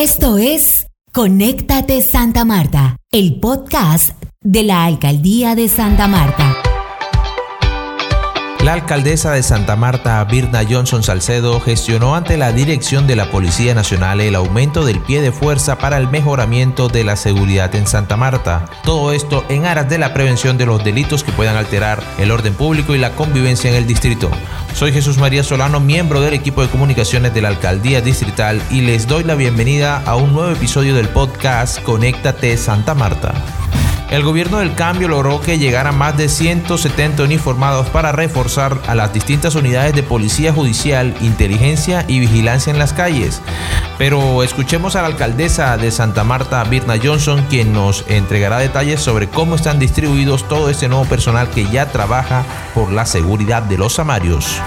[0.00, 4.10] Esto es Conéctate Santa Marta, el podcast
[4.40, 6.77] de la Alcaldía de Santa Marta.
[8.68, 13.74] La alcaldesa de Santa Marta, Birna Johnson Salcedo, gestionó ante la dirección de la Policía
[13.74, 18.18] Nacional el aumento del pie de fuerza para el mejoramiento de la seguridad en Santa
[18.18, 18.66] Marta.
[18.84, 22.52] Todo esto en aras de la prevención de los delitos que puedan alterar el orden
[22.52, 24.30] público y la convivencia en el distrito.
[24.74, 29.06] Soy Jesús María Solano, miembro del equipo de comunicaciones de la Alcaldía Distrital y les
[29.06, 33.32] doy la bienvenida a un nuevo episodio del podcast Conéctate Santa Marta.
[34.10, 39.12] El gobierno del cambio logró que llegaran más de 170 uniformados para reforzar a las
[39.12, 43.42] distintas unidades de policía judicial, inteligencia y vigilancia en las calles.
[43.98, 49.28] Pero escuchemos a la alcaldesa de Santa Marta, Birna Johnson, quien nos entregará detalles sobre
[49.28, 52.44] cómo están distribuidos todo este nuevo personal que ya trabaja
[52.74, 54.58] por la seguridad de los samarios.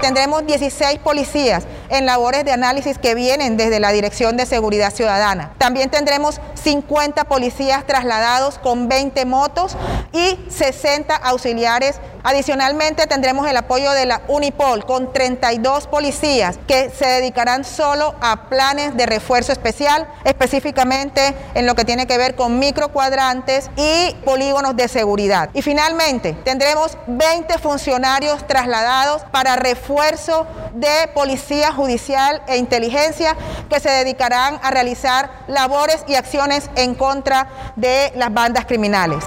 [0.00, 5.52] Tendremos 16 policías en labores de análisis que vienen desde la Dirección de Seguridad Ciudadana.
[5.58, 9.76] También tendremos 50 policías trasladados con 20 motos
[10.12, 12.00] y 60 auxiliares.
[12.22, 18.48] Adicionalmente tendremos el apoyo de la Unipol con 32 policías que se dedicarán solo a
[18.48, 24.76] planes de refuerzo especial, específicamente en lo que tiene que ver con microcuadrantes y polígonos
[24.76, 25.48] de seguridad.
[25.54, 33.34] Y finalmente tendremos 20 funcionarios trasladados para refuerzo de policía judicial e inteligencia
[33.70, 39.24] que se dedicarán a realizar labores y acciones en contra de las bandas criminales.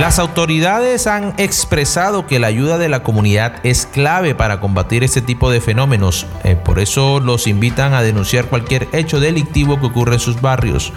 [0.00, 5.20] Las autoridades han expresado que la ayuda de la comunidad es clave para combatir este
[5.20, 6.26] tipo de fenómenos.
[6.42, 10.94] Eh, por eso los invitan a denunciar cualquier hecho delictivo que ocurre en sus barrios.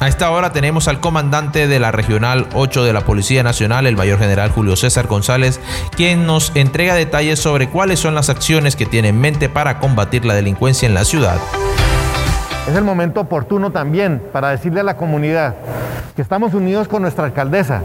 [0.00, 3.96] A esta hora tenemos al comandante de la Regional 8 de la Policía Nacional, el
[3.96, 5.60] mayor general Julio César González,
[5.94, 10.24] quien nos entrega detalles sobre cuáles son las acciones que tiene en mente para combatir
[10.24, 11.36] la delincuencia en la ciudad.
[12.66, 15.54] Es el momento oportuno también para decirle a la comunidad
[16.16, 17.82] que estamos unidos con nuestra alcaldesa,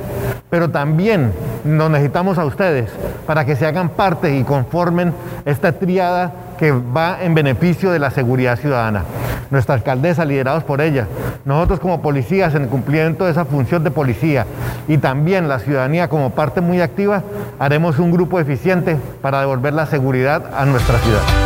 [0.53, 1.33] pero también
[1.63, 2.87] nos necesitamos a ustedes
[3.25, 5.11] para que se hagan parte y conformen
[5.45, 9.03] esta triada que va en beneficio de la seguridad ciudadana.
[9.49, 11.07] Nuestra alcaldesa, liderados por ella,
[11.43, 14.45] nosotros como policías en cumplimiento de esa función de policía
[14.87, 17.23] y también la ciudadanía como parte muy activa,
[17.57, 21.42] haremos un grupo eficiente para devolver la seguridad a nuestra ciudad.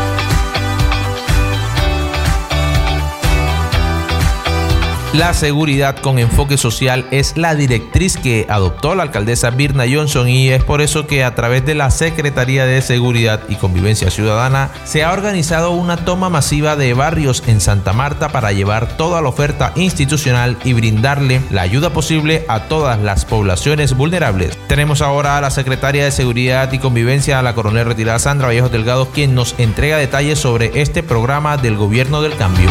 [5.17, 10.49] La seguridad con enfoque social es la directriz que adoptó la alcaldesa Birna Johnson y
[10.49, 15.03] es por eso que a través de la Secretaría de Seguridad y Convivencia Ciudadana se
[15.03, 19.71] ha organizado una toma masiva de barrios en Santa Marta para llevar toda la oferta
[19.75, 24.55] institucional y brindarle la ayuda posible a todas las poblaciones vulnerables.
[24.67, 29.09] Tenemos ahora a la Secretaria de Seguridad y Convivencia, la coronel retirada Sandra Vallejo Delgado,
[29.09, 32.69] quien nos entrega detalles sobre este programa del Gobierno del Cambio.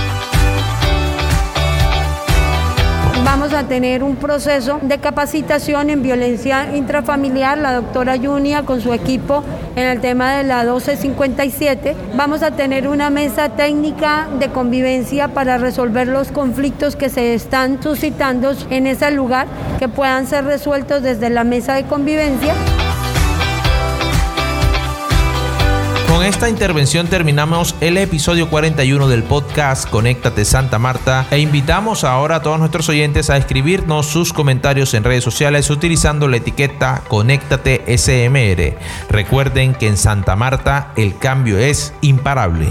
[3.24, 8.92] Vamos a tener un proceso de capacitación en violencia intrafamiliar, la doctora Junia con su
[8.92, 9.42] equipo
[9.76, 11.96] en el tema de la 1257.
[12.16, 17.82] Vamos a tener una mesa técnica de convivencia para resolver los conflictos que se están
[17.82, 19.46] suscitando en ese lugar,
[19.78, 22.54] que puedan ser resueltos desde la mesa de convivencia.
[26.16, 32.36] Con esta intervención terminamos el episodio 41 del podcast Conéctate Santa Marta e invitamos ahora
[32.36, 37.84] a todos nuestros oyentes a escribirnos sus comentarios en redes sociales utilizando la etiqueta Conéctate
[37.98, 38.78] SMR.
[39.10, 42.68] Recuerden que en Santa Marta el cambio es imparable.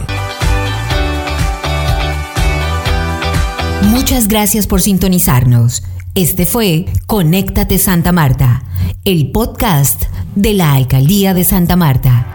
[3.84, 5.84] Muchas gracias por sintonizarnos.
[6.16, 8.63] Este fue Conéctate Santa Marta,
[9.03, 12.34] el podcast de la Alcaldía de Santa Marta.